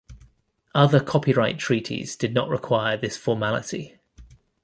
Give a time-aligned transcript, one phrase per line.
[0.73, 3.99] Other copyright treaties did not require this formality.